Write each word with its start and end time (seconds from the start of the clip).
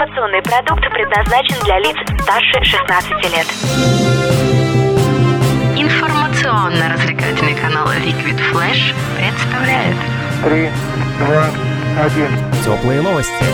Информационный 0.00 0.40
продукт 0.40 0.80
предназначен 0.94 1.62
для 1.62 1.78
лиц 1.78 1.94
старше 2.22 2.64
16 2.64 3.10
лет. 3.34 3.46
Информационно-развлекательный 5.76 7.54
канал 7.54 7.86
Liquid 7.88 8.40
Flash 8.50 8.94
представляет 9.18 9.96
Три, 10.42 10.70
два, 11.18 11.50
один. 12.02 12.30
Теплые 12.64 13.02
новости. 13.02 13.44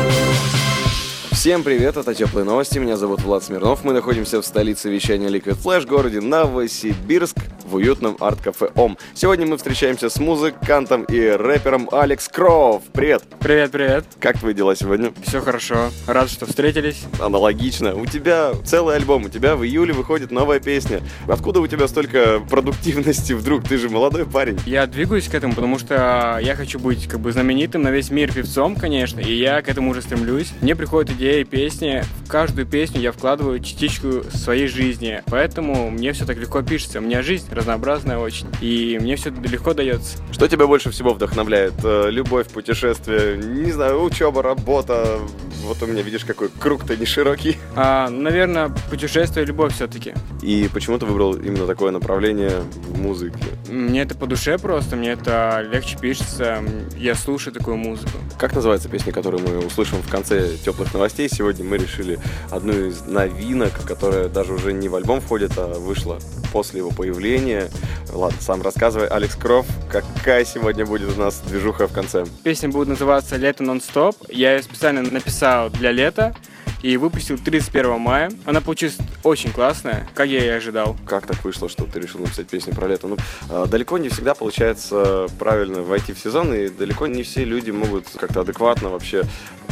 Всем 1.33 1.65
привет, 1.65 1.97
это 1.97 2.15
Теплые 2.15 2.45
новости, 2.45 2.79
меня 2.79 2.97
зовут 2.97 3.23
Влад 3.23 3.43
Смирнов, 3.43 3.83
мы 3.83 3.93
находимся 3.93 4.41
в 4.41 4.47
столице 4.47 4.89
вещания 4.89 5.29
Liquid 5.29 5.57
Flash, 5.61 5.85
городе 5.85 6.21
Новосибирск, 6.21 7.39
в 7.67 7.75
уютном 7.75 8.17
арт-кафе 8.21 8.71
ОМ. 8.75 8.97
Сегодня 9.15 9.47
мы 9.47 9.57
встречаемся 9.57 10.09
с 10.09 10.19
музыкантом 10.19 11.05
и 11.05 11.21
рэпером 11.29 11.89
Алекс 11.93 12.29
Кров. 12.29 12.83
Привет! 12.93 13.25
Привет, 13.41 13.71
привет. 13.71 14.05
Как 14.21 14.39
твои 14.39 14.55
дела 14.55 14.75
сегодня? 14.77 15.13
Все 15.25 15.41
хорошо. 15.41 15.91
Рад, 16.07 16.31
что 16.31 16.47
встретились. 16.47 17.05
Аналогично. 17.21 17.95
У 17.95 18.07
тебя 18.07 18.53
целый 18.65 18.97
альбом, 18.97 19.25
у 19.25 19.29
тебя 19.29 19.57
в 19.57 19.65
июле 19.65 19.93
выходит 19.93 20.31
новая 20.31 20.61
песня. 20.61 21.01
Откуда 21.29 21.61
у 21.61 21.67
тебя 21.67 21.89
столько 21.89 22.41
продуктивности 22.49 23.33
вдруг? 23.33 23.65
Ты 23.65 23.79
же 23.79 23.89
молодой 23.89 24.27
парень. 24.27 24.59
Я 24.67 24.87
двигаюсь 24.87 25.29
к 25.29 25.35
этому, 25.35 25.55
потому 25.55 25.79
что 25.79 26.39
я 26.43 26.55
хочу 26.55 26.79
быть 26.79 27.09
как 27.09 27.21
бы 27.21 27.33
знаменитым 27.33 27.83
на 27.83 27.91
весь 27.91 28.11
мир 28.11 28.33
певцом, 28.33 28.77
конечно, 28.77 29.21
и 29.21 29.33
я 29.33 29.63
к 29.63 29.69
этому 29.69 29.91
уже 29.91 30.03
стремлюсь. 30.03 30.53
Мне 30.61 30.77
приходят 30.77 31.11
идеи, 31.13 31.43
песни. 31.43 32.03
В 32.25 32.29
каждую 32.29 32.67
песню 32.67 33.01
я 33.01 33.13
вкладываю 33.13 33.61
частичку 33.61 34.25
своей 34.33 34.67
жизни, 34.67 35.23
поэтому 35.27 35.91
мне 35.91 36.13
все 36.13 36.25
так 36.25 36.37
легко 36.39 36.63
пишется. 36.63 36.99
У 36.99 37.03
меня 37.03 37.23
жизнь 37.23 37.47
разнообразная 37.57 38.19
очень, 38.19 38.47
и 38.61 38.99
мне 39.01 39.17
все 39.17 39.31
легко 39.31 39.75
дается. 39.75 40.19
Что 40.33 40.47
тебя 40.49 40.67
больше 40.67 40.91
всего 40.91 41.13
вдохновляет? 41.15 41.75
Э, 41.83 42.11
Любовь, 42.11 42.47
путешествие, 42.49 43.37
не 43.39 43.73
знаю, 43.73 44.03
учеба, 44.03 44.43
работа. 44.43 45.19
Вот 45.67 45.83
у 45.83 45.87
меня, 45.87 46.03
видишь, 46.03 46.25
какой 46.25 46.49
круг-то 46.49 46.97
не 46.97 47.07
широкий. 47.07 47.59
А, 47.75 48.09
наверное, 48.09 48.71
путешествие 48.89 49.45
и 49.45 49.47
любовь 49.49 49.75
все-таки. 49.75 50.15
И 50.43 50.71
почему 50.73 50.97
ты 50.97 51.07
выбрал 51.07 51.35
именно 51.35 51.67
такое 51.67 51.91
направление 51.91 52.63
в 52.89 52.99
музыке? 52.99 53.37
Мне 53.69 54.03
это 54.03 54.15
по 54.15 54.27
душе 54.27 54.59
просто, 54.59 54.95
мне 54.95 55.11
это 55.11 55.67
легче 55.69 55.99
пишется, 55.99 56.63
я 56.97 57.17
слушаю 57.17 57.53
такую 57.53 57.79
музыку. 57.79 58.13
Как 58.39 58.55
называется 58.55 58.89
песня, 58.89 59.13
которую 59.13 59.43
мы 59.43 59.59
услышим 59.59 60.01
в 60.03 60.09
конце 60.09 60.57
теплых 60.57 60.95
новостей? 60.95 61.29
Сегодня 61.29 61.65
мы 61.65 61.79
решили 61.79 62.21
одну 62.53 62.73
из 62.73 63.03
новинок, 63.03 63.73
которая 63.85 64.29
даже 64.29 64.53
уже 64.53 64.73
не 64.73 64.89
в 64.89 64.95
альбом 64.95 65.21
входит, 65.21 65.53
а 65.57 65.75
вышла 65.81 66.21
после 66.53 66.79
его 66.79 66.91
появления. 66.91 67.69
Ладно, 68.13 68.39
сам 68.41 68.63
рассказывай. 68.63 69.09
Алекс 69.09 69.35
Кров, 69.35 69.67
какая 69.91 70.45
сегодня 70.45 70.87
будет 70.87 71.17
у 71.17 71.21
нас 71.21 71.41
движуха 71.41 71.89
в 71.89 71.93
конце? 71.93 72.25
Песня 72.45 72.69
будет 72.69 72.87
называться 72.89 73.37
«Лето 73.37 73.65
нон-стоп». 73.65 74.17
Я 74.29 74.55
ее 74.55 74.63
специально 74.63 75.03
написал 75.03 75.56
для 75.71 75.93
лета 75.93 76.35
и 76.83 76.97
выпустил 76.97 77.39
31 77.39 77.99
мая. 77.99 78.31
Она 78.45 78.61
получилась 78.61 78.97
очень 79.23 79.51
классная, 79.51 80.07
как 80.15 80.29
я 80.29 80.45
и 80.45 80.49
ожидал. 80.49 80.97
Как 81.07 81.27
так 81.27 81.45
вышло, 81.45 81.69
что 81.69 81.85
ты 81.85 82.01
решил 82.01 82.21
написать 82.21 82.47
песню 82.47 82.75
про 82.75 82.87
лето? 82.87 83.09
Ну, 83.09 83.17
э, 83.51 83.67
далеко 83.69 83.99
не 83.99 84.09
всегда 84.09 84.35
получается 84.35 85.27
правильно 85.39 85.83
войти 85.83 86.13
в 86.13 86.19
сезон, 86.19 86.55
и 86.55 86.69
далеко 86.69 87.07
не 87.07 87.23
все 87.23 87.45
люди 87.45 87.71
могут 87.71 88.07
как-то 88.17 88.43
адекватно 88.43 88.91
вообще 88.91 89.25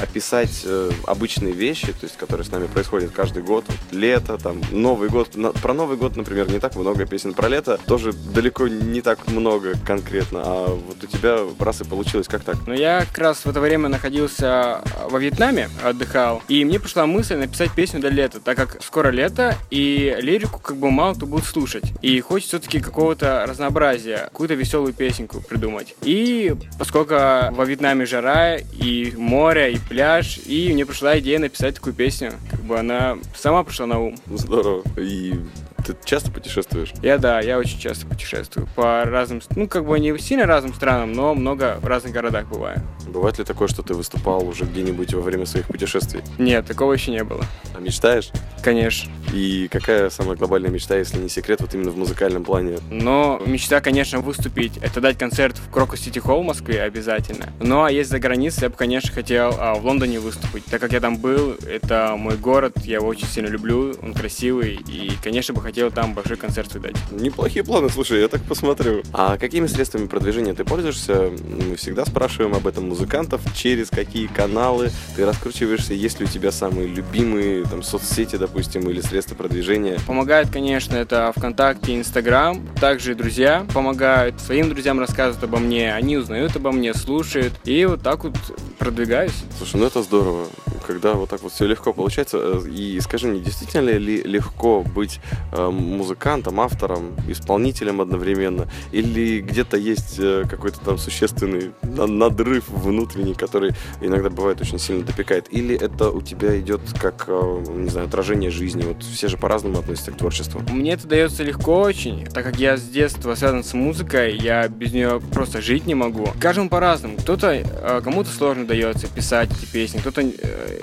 описать 0.05 0.63
э, 0.65 0.91
обычные 1.07 1.53
вещи, 1.53 1.89
то 1.89 2.05
есть, 2.05 2.17
которые 2.17 2.45
с 2.47 2.51
нами 2.51 2.67
происходят 2.67 3.11
каждый 3.11 3.43
год. 3.43 3.65
Лето, 3.91 4.39
там, 4.39 4.61
Новый 4.71 5.09
год. 5.09 5.37
На- 5.37 5.53
про 5.53 5.75
Новый 5.75 5.97
год, 5.97 6.17
например, 6.17 6.51
не 6.51 6.61
так 6.61 6.77
много 6.77 7.07
песен. 7.07 7.35
Про 7.35 7.49
лето 7.49 7.79
тоже 7.87 8.13
далеко 8.13 8.69
не 8.69 9.01
так 9.01 9.27
много 9.29 9.75
конкретно. 9.85 10.43
А 10.45 10.67
вот 10.69 11.03
у 11.03 11.07
тебя 11.07 11.39
раз 11.59 11.81
и 11.81 11.85
получилось. 11.85 12.29
Как 12.29 12.45
так? 12.45 12.57
Но 12.67 12.75
я 12.75 13.01
как 13.01 13.19
раз 13.19 13.45
в 13.45 13.51
это 13.51 13.61
время 13.61 13.89
находился 13.89 14.83
во 15.11 15.19
Вьетнаме, 15.19 15.69
отдыхал, 15.83 16.43
и 16.49 16.65
мне 16.65 16.79
пришла 16.79 17.07
мысль 17.07 17.37
написать 17.37 17.73
песню 17.75 18.01
для 18.01 18.11
лета, 18.11 18.41
так 18.41 18.57
как 18.57 18.83
скоро 18.83 19.11
лето, 19.11 19.57
и 19.71 20.17
лирику 20.21 20.61
как 20.61 20.77
бы 20.77 20.91
мало 20.91 21.15
кто 21.15 21.27
будет 21.27 21.45
слушать. 21.45 21.85
И 22.03 22.21
хочется 22.21 22.59
все-таки 22.59 22.81
какого-то 22.81 23.45
разнообразия, 23.49 24.29
какую-то 24.33 24.55
веселую 24.55 24.93
песенку 24.93 25.41
придумать. 25.41 25.95
И 26.03 26.55
поскольку 26.79 27.15
во 27.15 27.65
Вьетнаме 27.65 28.07
жара, 28.07 28.57
и 28.57 29.13
море, 29.17 29.73
и 29.73 29.79
пляж, 29.95 30.41
и 30.45 30.73
мне 30.73 30.85
пришла 30.85 31.21
идея 31.21 31.39
написать 31.39 31.77
такую 31.77 31.95
песню. 31.95 32.33
Как 32.51 32.61
бы 32.61 32.77
она 32.77 33.17
сама 33.37 33.63
пришла 33.63 33.87
на 33.87 34.01
ум. 34.01 34.17
Здорово. 34.27 34.83
И 34.97 35.39
ты 35.87 35.95
часто 36.05 36.33
путешествуешь? 36.33 36.93
Я, 37.01 37.17
да, 37.17 37.41
я 37.41 37.59
очень 37.59 37.79
часто 37.79 38.05
путешествую 38.05 38.67
по 38.75 39.05
разным, 39.05 39.41
ну, 39.55 39.69
как 39.69 39.87
бы 39.87 40.01
не 40.01 40.19
сильно 40.19 40.47
разным 40.47 40.75
странам, 40.75 41.13
но 41.13 41.35
много 41.35 41.79
в 41.81 41.87
разных 41.87 42.13
городах 42.13 42.49
бываю. 42.49 42.83
Бывает 43.07 43.39
ли 43.39 43.45
такое, 43.45 43.69
что 43.69 43.83
ты 43.83 43.95
выступал 43.95 44.45
уже 44.45 44.65
где-нибудь 44.65 45.15
во 45.15 45.21
время 45.21 45.47
своих 45.47 45.67
путешествий? 45.67 46.23
Нет, 46.39 46.67
такого 46.67 46.93
еще 46.93 47.13
не 47.13 47.23
было. 47.23 47.45
А 47.73 47.79
мечтаешь? 47.79 48.31
Конечно. 48.65 49.13
И 49.35 49.69
какая 49.71 50.11
самая 50.11 50.37
глобальная 50.37 50.71
мечта, 50.71 50.97
если 50.97 51.19
не 51.19 51.29
секрет, 51.29 51.61
вот 51.61 51.75
именно 51.75 51.91
в 51.91 51.99
музыкальном 51.99 52.45
плане? 52.45 52.79
Но 52.91 53.43
мечта, 53.45 53.81
конечно, 53.81 54.21
выступить. 54.21 54.79
Это 54.79 55.01
дать 55.01 55.19
концерт 55.19 55.59
в 55.59 55.71
Крокус 55.71 56.01
Сити 56.01 56.19
Холл 56.19 56.43
в 56.43 56.47
Москве 56.47 56.81
обязательно. 56.83 57.53
Ну, 57.61 57.83
а 57.83 57.91
есть 57.91 58.11
за 58.11 58.19
границей, 58.19 58.63
я 58.63 58.69
бы, 58.71 58.77
конечно, 58.77 59.13
хотел 59.13 59.55
а, 59.59 59.75
в 59.75 59.85
Лондоне 59.85 60.21
выступить. 60.21 60.65
Так 60.67 60.81
как 60.81 60.93
я 60.93 61.01
там 61.01 61.19
был, 61.19 61.57
это 61.69 62.15
мой 62.17 62.37
город, 62.37 62.79
я 62.85 62.97
его 62.97 63.09
очень 63.09 63.27
сильно 63.27 63.49
люблю, 63.49 63.95
он 64.01 64.15
красивый. 64.15 64.79
И, 64.89 65.13
конечно, 65.23 65.53
бы 65.53 65.61
хотел 65.61 65.91
там 65.91 66.15
большой 66.15 66.37
концерт 66.37 66.73
выдать. 66.73 66.97
Неплохие 67.11 67.65
планы, 67.65 67.91
слушай, 67.91 68.21
я 68.21 68.29
так 68.29 68.43
посмотрю. 68.43 69.03
А 69.13 69.37
какими 69.37 69.67
средствами 69.67 70.07
продвижения 70.07 70.55
ты 70.55 70.65
пользуешься? 70.65 71.33
Мы 71.69 71.77
всегда 71.77 72.07
спрашиваем 72.07 72.55
об 72.55 72.67
этом 72.67 72.89
музыкантов. 72.89 73.43
Через 73.55 73.91
какие 73.91 74.27
каналы 74.27 74.91
ты 75.17 75.27
раскручиваешься? 75.27 75.93
Есть 75.93 76.21
ли 76.21 76.27
у 76.27 76.29
тебя 76.29 76.53
самые 76.53 76.87
любимые 76.87 77.65
там, 77.65 77.83
соцсети, 77.83 78.37
допустим, 78.37 78.54
или 78.61 79.01
средства 79.01 79.35
продвижения? 79.35 79.99
Помогает, 80.07 80.51
конечно, 80.51 80.97
это 80.97 81.33
ВКонтакте, 81.37 81.97
Инстаграм. 81.97 82.67
Также 82.81 83.13
и 83.13 83.15
друзья 83.15 83.67
помогают. 83.73 84.41
Своим 84.41 84.69
друзьям 84.69 84.99
рассказывают 84.99 85.43
обо 85.45 85.59
мне. 85.59 85.95
Они 85.95 86.17
узнают 86.17 86.57
обо 86.57 86.73
мне, 86.73 86.95
слушают. 86.95 87.53
И 87.65 87.85
вот 87.85 88.03
так 88.03 88.25
вот 88.25 88.35
продвигаюсь. 88.79 89.45
Слушай, 89.59 89.77
ну 89.77 89.87
это 89.87 90.03
здорово, 90.03 90.47
когда 90.87 91.15
вот 91.15 91.31
так 91.31 91.43
вот 91.43 91.53
все 91.53 91.67
легко 91.67 91.93
получается. 91.93 92.39
Э, 92.41 92.69
И 92.69 93.01
скажи 93.01 93.27
мне, 93.29 93.41
действительно 93.41 93.91
ли 93.91 94.23
легко 94.23 94.83
быть 94.83 95.21
э, 95.53 95.69
музыкантом, 95.71 96.61
автором, 96.61 97.15
исполнителем 97.29 98.01
одновременно? 98.01 98.69
Или 98.93 99.41
где-то 99.41 99.77
есть 99.77 100.17
э, 100.19 100.45
какой-то 100.49 100.81
там 100.81 100.99
существенный 100.99 101.73
на- 101.83 102.07
надрыв 102.07 102.69
внутренний, 102.69 103.35
который 103.35 103.73
иногда 104.01 104.31
бывает 104.31 104.61
очень 104.61 104.79
сильно 104.79 105.05
допекает? 105.05 105.47
Или 105.51 105.75
это 105.77 106.11
у 106.11 106.21
тебя 106.23 106.59
идет 106.59 106.81
как, 107.01 107.29
не 107.29 107.89
знаю, 107.89 108.07
отражение 108.09 108.51
жизни? 108.51 108.83
Вот 108.83 109.03
все 109.03 109.29
же 109.29 109.37
по-разному 109.37 109.79
относятся 109.79 110.13
к 110.13 110.17
творчеству. 110.17 110.63
Мне 110.71 110.93
это 110.93 111.07
дается 111.07 111.43
легко 111.43 111.81
очень, 111.81 112.27
так 112.27 112.45
как 112.45 112.57
я 112.59 112.77
с 112.77 112.83
детства 112.83 113.35
связан 113.35 113.65
с 113.65 113.73
музыкой, 113.75 114.37
я 114.39 114.69
без 114.69 114.93
нее 114.93 115.21
просто 115.33 115.61
жить 115.61 115.87
не 115.87 115.95
могу. 115.95 116.29
Каждому 116.41 116.69
по-разному. 116.69 117.17
Кто-то, 117.17 118.01
кому-то 118.05 118.31
сложно 118.31 118.67
дается 118.67 119.07
писать 119.09 119.51
эти 119.51 119.71
песни, 119.71 119.99
кто-то 119.99 120.23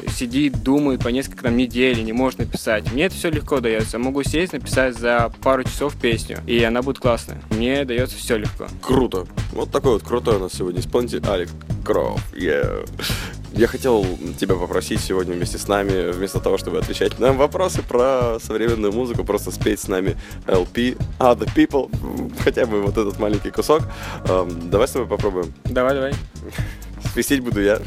сидит, 0.09 0.63
думает 0.63 1.03
по 1.03 1.09
несколько 1.09 1.43
там 1.43 1.57
недель, 1.57 1.99
и 1.99 2.03
не 2.03 2.13
может 2.13 2.39
написать. 2.39 2.91
Мне 2.91 3.05
это 3.05 3.15
все 3.15 3.29
легко 3.29 3.59
дается. 3.59 3.97
Я 3.97 4.03
могу 4.03 4.23
сесть, 4.23 4.53
написать 4.53 4.97
за 4.97 5.31
пару 5.41 5.63
часов 5.63 5.95
песню, 5.95 6.39
и 6.47 6.63
она 6.63 6.81
будет 6.81 6.99
классная. 6.99 7.41
Мне 7.49 7.85
дается 7.85 8.17
все 8.17 8.37
легко. 8.37 8.67
Круто. 8.81 9.25
Вот 9.53 9.71
такой 9.71 9.93
вот 9.93 10.03
крутой 10.03 10.37
у 10.37 10.39
нас 10.39 10.53
сегодня 10.53 10.81
исполнитель 10.81 11.21
Алекс 11.27 11.51
Кров. 11.83 12.21
Yeah. 12.33 12.87
Я 13.53 13.67
хотел 13.67 14.05
тебя 14.39 14.55
попросить 14.55 15.01
сегодня 15.01 15.35
вместе 15.35 15.57
с 15.57 15.67
нами, 15.67 16.11
вместо 16.11 16.39
того, 16.39 16.57
чтобы 16.57 16.79
отвечать 16.79 17.19
на 17.19 17.33
вопросы 17.33 17.81
про 17.81 18.37
современную 18.41 18.93
музыку, 18.93 19.25
просто 19.25 19.51
спеть 19.51 19.81
с 19.81 19.89
нами 19.89 20.15
LP 20.47 20.97
Other 21.19 21.49
People, 21.53 21.91
хотя 22.43 22.65
бы 22.65 22.81
вот 22.81 22.97
этот 22.97 23.19
маленький 23.19 23.51
кусок. 23.51 23.81
Эм, 24.25 24.69
давай 24.69 24.87
с 24.87 24.91
тобой 24.91 25.07
попробуем. 25.07 25.53
Давай, 25.65 25.95
давай. 25.95 26.13
Свистеть 27.13 27.41
буду 27.41 27.61
я. 27.61 27.81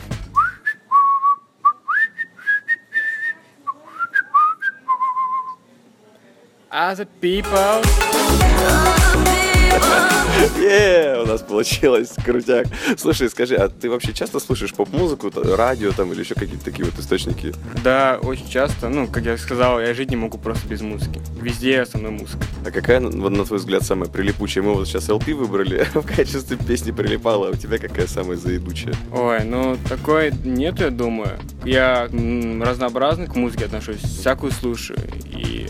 Other 6.74 7.06
people. 7.22 7.84
Е, 10.58 11.22
у 11.22 11.26
нас 11.26 11.40
получилось, 11.42 12.14
крутяк. 12.24 12.66
Слушай, 12.96 13.30
скажи, 13.30 13.54
а 13.54 13.68
ты 13.68 13.88
вообще 13.88 14.12
часто 14.12 14.40
слушаешь 14.40 14.74
поп-музыку, 14.74 15.30
радио 15.56 15.92
там 15.92 16.12
или 16.12 16.20
еще 16.20 16.34
какие-то 16.34 16.64
такие 16.64 16.84
вот 16.84 16.98
источники? 16.98 17.54
Да, 17.84 18.18
очень 18.20 18.48
часто. 18.48 18.88
Ну, 18.88 19.06
как 19.06 19.24
я 19.24 19.38
сказал, 19.38 19.80
я 19.80 19.94
жить 19.94 20.10
не 20.10 20.16
могу 20.16 20.36
просто 20.36 20.66
без 20.66 20.80
музыки. 20.80 21.20
Везде 21.40 21.86
со 21.86 21.98
мной 21.98 22.10
музыка. 22.10 22.44
А 22.66 22.72
какая, 22.72 23.00
вот, 23.00 23.30
на 23.30 23.44
твой 23.44 23.60
взгляд, 23.60 23.84
самая 23.84 24.10
прилипучая? 24.10 24.64
Мы 24.64 24.74
вот 24.74 24.88
сейчас 24.88 25.08
LP 25.08 25.32
выбрали 25.34 25.86
в 25.94 26.02
качестве 26.02 26.56
песни 26.56 26.90
прилипала, 26.90 27.48
а 27.48 27.50
у 27.52 27.54
тебя 27.54 27.78
какая 27.78 28.08
самая 28.08 28.36
заебучая? 28.36 28.94
Ой, 29.12 29.44
ну 29.44 29.78
такой 29.88 30.32
нету, 30.44 30.82
я 30.82 30.90
думаю. 30.90 31.38
Я 31.64 32.08
разнообразно 32.60 33.26
к 33.26 33.36
музыке 33.36 33.66
отношусь, 33.66 34.00
всякую 34.00 34.50
слушаю. 34.50 34.98
И 35.24 35.68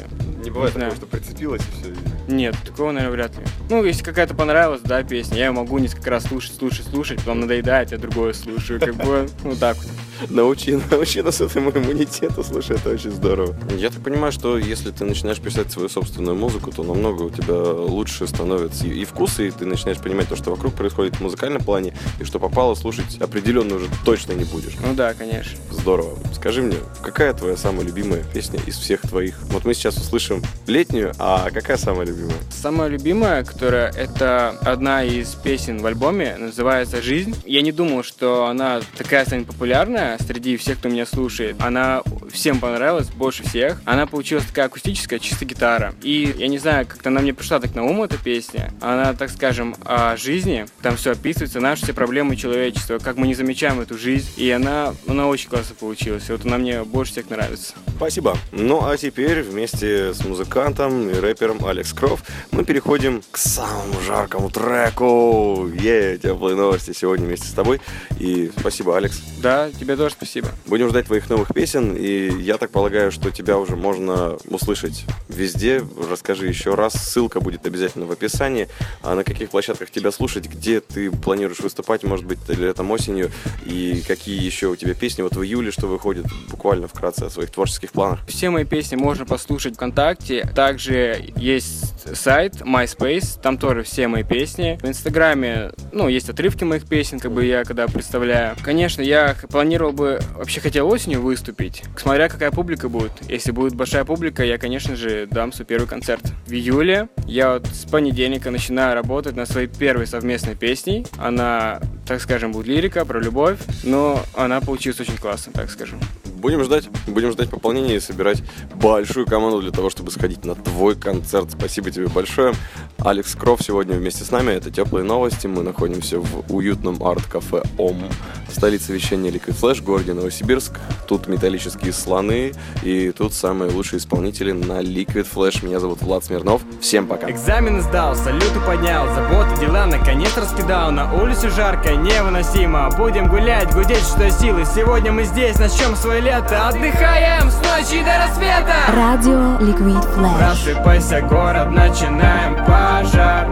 бывает 0.54 0.74
такого, 0.74 0.94
что 0.94 1.06
прицепилась 1.06 1.62
и 1.62 1.82
все. 1.82 2.03
Нет, 2.28 2.56
такого, 2.64 2.92
наверное, 2.92 3.12
вряд 3.12 3.36
ли. 3.36 3.44
Ну, 3.70 3.84
если 3.84 4.02
какая-то 4.02 4.34
понравилась, 4.34 4.80
да, 4.82 5.02
песня, 5.02 5.36
я 5.38 5.44
её 5.46 5.52
могу 5.52 5.78
несколько 5.78 6.10
раз 6.10 6.24
слушать, 6.24 6.54
слушать, 6.56 6.86
слушать, 6.86 7.18
потом 7.18 7.40
надоедает, 7.40 7.92
я 7.92 7.98
другое 7.98 8.32
слушаю, 8.32 8.80
как 8.80 8.94
бы, 8.94 9.28
ну 9.44 9.54
так 9.56 9.76
вот. 9.76 10.30
Научи, 10.30 10.78
научи 10.90 11.22
нас 11.22 11.40
этому 11.40 11.70
иммунитету, 11.70 12.44
слушай, 12.44 12.76
это 12.76 12.90
очень 12.90 13.10
здорово. 13.10 13.56
Я 13.76 13.90
так 13.90 14.02
понимаю, 14.02 14.32
что 14.32 14.58
если 14.58 14.90
ты 14.90 15.04
начинаешь 15.04 15.40
писать 15.40 15.70
свою 15.72 15.88
собственную 15.88 16.36
музыку, 16.36 16.70
то 16.70 16.82
намного 16.82 17.22
у 17.22 17.30
тебя 17.30 17.54
лучше 17.54 18.26
становится 18.26 18.86
и, 18.86 18.90
и 18.90 19.04
вкус, 19.04 19.40
и 19.40 19.50
ты 19.50 19.66
начинаешь 19.66 19.98
понимать 19.98 20.28
то, 20.28 20.36
что 20.36 20.50
вокруг 20.50 20.74
происходит 20.74 21.16
в 21.16 21.20
музыкальном 21.20 21.62
плане, 21.62 21.94
и 22.20 22.24
что 22.24 22.38
попало 22.38 22.74
слушать 22.74 23.18
определенно 23.20 23.76
уже 23.76 23.86
точно 24.04 24.32
не 24.32 24.44
будешь. 24.44 24.74
Ну 24.80 24.94
да, 24.94 25.14
конечно. 25.14 25.58
Здорово. 25.70 26.18
Скажи 26.34 26.62
мне, 26.62 26.76
какая 27.02 27.32
твоя 27.34 27.56
самая 27.56 27.84
любимая 27.84 28.24
песня 28.32 28.60
из 28.66 28.76
всех 28.76 29.02
твоих? 29.02 29.38
Вот 29.50 29.64
мы 29.64 29.74
сейчас 29.74 29.96
услышим 29.96 30.42
летнюю, 30.66 31.12
а 31.18 31.50
какая 31.50 31.76
самая 31.76 32.06
любимая? 32.06 32.13
Самая 32.50 32.88
любимая, 32.88 33.44
которая 33.44 33.90
это 33.90 34.50
одна 34.62 35.04
из 35.04 35.34
песен 35.34 35.78
в 35.78 35.86
альбоме, 35.86 36.36
называется 36.38 37.02
«Жизнь». 37.02 37.34
Я 37.44 37.62
не 37.62 37.72
думал, 37.72 38.02
что 38.02 38.46
она 38.46 38.80
такая 38.96 39.24
станет 39.24 39.46
популярная 39.46 40.18
среди 40.26 40.56
всех, 40.56 40.78
кто 40.78 40.88
меня 40.88 41.06
слушает. 41.06 41.56
Она 41.60 42.02
всем 42.32 42.60
понравилась, 42.60 43.08
больше 43.08 43.44
всех. 43.44 43.80
Она 43.84 44.06
получилась 44.06 44.46
такая 44.46 44.66
акустическая, 44.66 45.18
чисто 45.18 45.44
гитара. 45.44 45.94
И 46.02 46.34
я 46.38 46.48
не 46.48 46.58
знаю, 46.58 46.86
как-то 46.86 47.08
она 47.08 47.20
мне 47.20 47.34
пришла 47.34 47.60
так 47.60 47.74
на 47.74 47.84
ум, 47.84 48.02
эта 48.02 48.16
песня. 48.16 48.72
Она, 48.80 49.12
так 49.14 49.30
скажем, 49.30 49.76
о 49.84 50.16
жизни. 50.16 50.66
Там 50.82 50.96
все 50.96 51.12
описывается, 51.12 51.60
наши 51.60 51.84
все 51.84 51.92
проблемы 51.92 52.36
человечества, 52.36 52.98
как 52.98 53.16
мы 53.16 53.26
не 53.26 53.34
замечаем 53.34 53.80
эту 53.80 53.98
жизнь. 53.98 54.28
И 54.36 54.50
она, 54.50 54.94
она 55.06 55.28
очень 55.28 55.48
классно 55.48 55.74
получилась. 55.74 56.28
И 56.28 56.32
вот 56.32 56.44
она 56.44 56.58
мне 56.58 56.82
больше 56.82 57.12
всех 57.12 57.30
нравится. 57.30 57.74
Спасибо. 57.96 58.36
Ну 58.52 58.84
а 58.86 58.96
теперь 58.96 59.42
вместе 59.42 60.12
с 60.12 60.24
музыкантом 60.24 61.08
и 61.10 61.14
рэпером 61.14 61.64
Алекс 61.64 61.92
Кров 62.04 62.22
мы 62.50 62.64
переходим 62.64 63.22
к 63.30 63.38
самому 63.38 63.98
жаркому 64.06 64.50
треку. 64.50 65.68
Е, 65.74 66.18
теплые 66.18 66.54
новости 66.54 66.92
сегодня 66.92 67.26
вместе 67.26 67.46
с 67.46 67.52
тобой. 67.52 67.80
И 68.20 68.52
спасибо, 68.58 68.96
Алекс. 68.96 69.20
Да, 69.38 69.70
тебе 69.70 69.96
тоже 69.96 70.14
спасибо. 70.14 70.48
Будем 70.66 70.90
ждать 70.90 71.06
твоих 71.06 71.28
новых 71.30 71.54
песен, 71.54 71.96
и 71.96 72.30
я 72.42 72.58
так 72.58 72.70
полагаю, 72.70 73.10
что 73.10 73.30
тебя 73.30 73.58
уже 73.58 73.76
можно 73.76 74.36
услышать 74.48 75.04
везде. 75.28 75.82
Расскажи 76.10 76.46
еще 76.46 76.74
раз, 76.74 76.92
ссылка 76.92 77.40
будет 77.40 77.66
обязательно 77.66 78.04
в 78.04 78.12
описании. 78.12 78.68
А 79.02 79.14
на 79.14 79.24
каких 79.24 79.48
площадках 79.48 79.90
тебя 79.90 80.12
слушать, 80.12 80.46
где 80.46 80.80
ты 80.80 81.10
планируешь 81.10 81.60
выступать, 81.60 82.04
может 82.04 82.26
быть, 82.26 82.38
летом, 82.48 82.90
осенью, 82.90 83.30
и 83.64 84.02
какие 84.06 84.42
еще 84.42 84.68
у 84.68 84.76
тебя 84.76 84.92
песни 84.94 85.22
вот 85.22 85.36
в 85.36 85.42
июле, 85.42 85.70
что 85.70 85.86
выходит, 85.86 86.26
буквально 86.50 86.86
вкратце 86.86 87.24
о 87.24 87.30
своих 87.30 87.50
творческих 87.50 87.92
планах. 87.92 88.20
Все 88.28 88.50
мои 88.50 88.64
песни 88.64 88.96
можно 88.96 89.24
послушать 89.24 89.76
ВКонтакте. 89.76 90.46
Также 90.54 91.32
есть 91.36 91.93
сайт 92.12 92.56
MySpace, 92.56 93.40
там 93.40 93.58
тоже 93.58 93.82
все 93.82 94.08
мои 94.08 94.22
песни. 94.22 94.78
В 94.82 94.86
Инстаграме, 94.86 95.70
ну, 95.92 96.08
есть 96.08 96.28
отрывки 96.28 96.64
моих 96.64 96.86
песен, 96.86 97.20
как 97.20 97.32
бы 97.32 97.44
я 97.44 97.64
когда 97.64 97.86
представляю. 97.86 98.56
Конечно, 98.62 99.02
я 99.02 99.36
планировал 99.50 99.92
бы, 99.92 100.20
вообще 100.34 100.60
хотел 100.60 100.88
осенью 100.88 101.22
выступить, 101.22 101.82
смотря 101.96 102.28
какая 102.28 102.50
публика 102.50 102.88
будет. 102.88 103.12
Если 103.28 103.50
будет 103.50 103.74
большая 103.74 104.04
публика, 104.04 104.44
я, 104.44 104.58
конечно 104.58 104.96
же, 104.96 105.26
дам 105.30 105.52
свой 105.52 105.66
первый 105.66 105.86
концерт. 105.86 106.22
В 106.46 106.52
июле 106.52 107.08
я 107.26 107.54
вот 107.54 107.66
с 107.66 107.88
понедельника 107.88 108.50
начинаю 108.50 108.94
работать 108.94 109.36
над 109.36 109.48
своей 109.48 109.68
первой 109.68 110.06
совместной 110.06 110.54
песней. 110.54 111.06
Она, 111.18 111.80
так 112.06 112.20
скажем, 112.20 112.52
будет 112.52 112.66
лирика 112.66 113.04
про 113.04 113.20
любовь, 113.20 113.58
но 113.82 114.22
она 114.34 114.60
получилась 114.60 115.00
очень 115.00 115.16
классно, 115.16 115.52
так 115.52 115.70
скажем. 115.70 116.00
Будем 116.44 116.62
ждать, 116.62 116.90
будем 117.06 117.32
ждать 117.32 117.48
пополнения 117.48 117.96
и 117.96 118.00
собирать 118.00 118.42
большую 118.74 119.24
команду 119.24 119.62
для 119.62 119.70
того, 119.70 119.88
чтобы 119.88 120.10
сходить 120.10 120.44
на 120.44 120.54
твой 120.54 120.94
концерт. 120.94 121.50
Спасибо 121.50 121.90
тебе 121.90 122.06
большое. 122.08 122.52
Алекс 122.98 123.34
Кров 123.34 123.60
сегодня 123.62 123.96
вместе 123.96 124.24
с 124.24 124.30
нами. 124.30 124.52
Это 124.52 124.70
теплые 124.70 125.04
новости. 125.04 125.46
Мы 125.46 125.62
находимся 125.62 126.20
в 126.20 126.54
уютном 126.54 127.02
арт-кафе 127.02 127.62
ОМ, 127.76 128.08
столице 128.50 128.92
вещания 128.92 129.30
Liquid 129.30 129.58
Flash, 129.60 129.82
городе 129.82 130.14
Новосибирск. 130.14 130.72
Тут 131.06 131.28
металлические 131.28 131.92
слоны 131.92 132.52
и 132.82 133.10
тут 133.10 133.34
самые 133.34 133.70
лучшие 133.70 133.98
исполнители 133.98 134.52
на 134.52 134.80
Liquid 134.80 135.26
Flash. 135.32 135.64
Меня 135.64 135.80
зовут 135.80 136.00
Влад 136.02 136.24
Смирнов. 136.24 136.62
Всем 136.80 137.06
пока. 137.06 137.30
Экзамен 137.30 137.82
сдал, 137.82 138.14
салюты 138.16 138.60
поднял, 138.64 139.06
заботы, 139.14 139.60
дела 139.60 139.86
наконец 139.86 140.36
раскидал. 140.36 140.90
На 140.90 141.12
улице 141.12 141.50
жарко, 141.50 141.94
невыносимо. 141.94 142.90
Будем 142.96 143.28
гулять, 143.28 143.72
гудеть, 143.74 143.98
что 143.98 144.30
силы. 144.30 144.64
Сегодня 144.64 145.12
мы 145.12 145.24
здесь, 145.24 145.58
начнем 145.58 145.94
свое 145.96 146.20
лето. 146.20 146.68
Отдыхаем 146.68 147.50
с 147.50 147.56
ночи 147.56 148.02
до 148.02 148.18
рассвета. 148.18 148.74
Радио 148.88 149.58
Liquid 149.58 150.16
Flash. 150.16 150.38
Просыпайся, 150.38 151.20
город, 151.20 151.70
начинаем 151.70 152.64
пожар. 152.84 153.46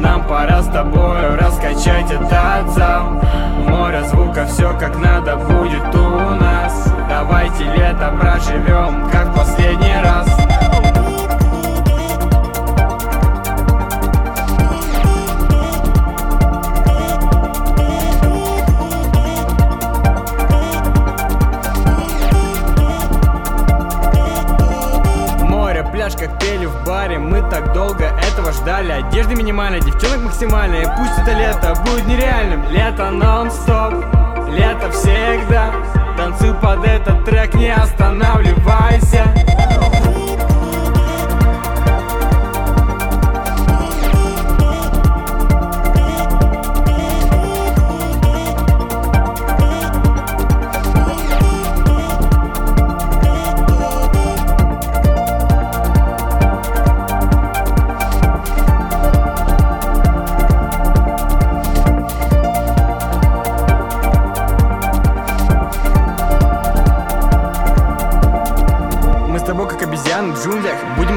Нам 0.00 0.24
пора 0.24 0.62
с 0.62 0.66
тобою 0.66 1.38
раскачать 1.38 2.10
этот 2.10 2.70
зал 2.70 3.22
Море 3.68 4.02
звука, 4.04 4.46
все 4.46 4.76
как 4.78 4.98
надо 4.98 5.36
будет 5.36 5.94
у 5.94 6.34
нас. 6.34 6.92
Давайте 7.08 7.64
лето 7.64 8.12
проживем, 8.20 9.08
как 9.10 9.34
последний 9.34 9.94
раз 10.02 10.33
Одежды 29.54 29.70
минимальная, 29.70 29.80
девчонок 29.80 30.24
максимальная 30.24 30.82
И 30.82 30.98
Пусть 30.98 31.18
это 31.18 31.32
лето 31.32 31.74
будет 31.86 32.06
нереальным. 32.06 32.64
Лето 32.70 33.10
нон-стоп, 33.10 33.94
лето 34.50 34.90
всегда. 34.90 35.70
Танцуй 36.16 36.54
под 36.54 36.84
этот 36.84 37.24
трек, 37.24 37.54
не 37.54 37.72
останавливайся 37.72 39.43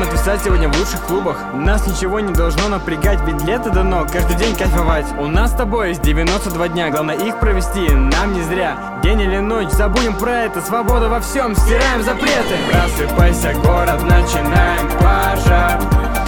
отвисать 0.08 0.42
сегодня 0.44 0.70
в 0.70 0.78
лучших 0.78 1.02
клубах. 1.02 1.38
Нас 1.54 1.86
ничего 1.86 2.20
не 2.20 2.34
должно 2.34 2.68
напрягать 2.70 3.20
Ведь 3.26 3.44
лето 3.44 3.70
дано 3.70 4.06
каждый 4.12 4.36
день 4.38 4.56
кайфовать. 4.56 5.06
У 5.20 5.28
нас 5.28 5.52
с 5.52 5.56
тобой 5.56 5.90
есть 5.90 6.02
92 6.02 6.68
дня 6.70 6.90
Главное 6.90 7.16
их 7.16 7.40
провести. 7.40 7.90
Нам 7.90 8.34
не 8.34 8.42
зря 8.42 8.78
День 9.04 9.22
или 9.22 9.38
ночь, 9.38 9.70
забудем 9.70 10.16
про 10.16 10.32
это. 10.32 10.62
Свобода 10.62 11.10
во 11.10 11.20
всем, 11.20 11.56
стираем 11.56 12.04
запреты. 12.04 12.56
Просыпайся, 12.72 13.54
город, 13.64 14.02
начинаем 14.04 14.90
пожар. 15.00 15.80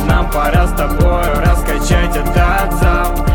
Нам 0.08 0.30
пора 0.32 0.68
с 0.68 0.72
тобою 0.74 1.42
раскачать 1.42 2.16
этот 2.16 2.74
зал 2.80 3.26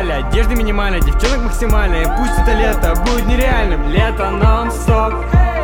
ждали 0.00 0.12
Одежды 0.12 0.54
минимальная, 0.54 1.00
девчонок 1.00 1.42
максимальная 1.44 2.02
И 2.02 2.06
Пусть 2.16 2.38
это 2.38 2.52
лето 2.54 2.94
будет 3.02 3.26
нереальным. 3.26 3.88
Лето 3.88 4.30
нон-стоп, 4.30 5.14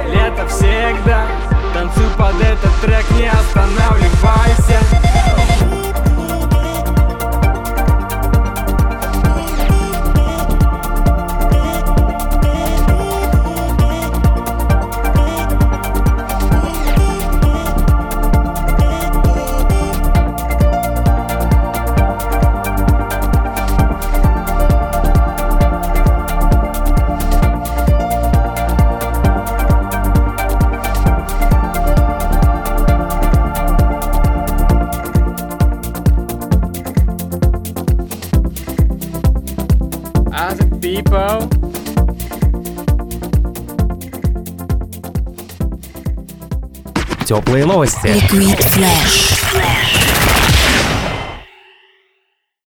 лето 0.08 0.46
всегда. 0.48 1.26
Танцуй 1.74 2.06
под 2.16 2.40
этот 2.40 2.72
трек, 2.80 3.04
не 3.12 3.28
останавливайся 3.28 5.25
people. 41.06 41.48
Теплые 47.24 47.64
новости. 47.64 48.06
Liquid 48.06 48.60
Flash. 48.60 49.85